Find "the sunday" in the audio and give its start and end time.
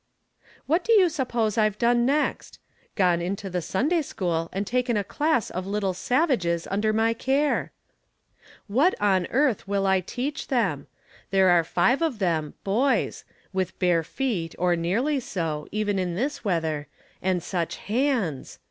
3.51-4.01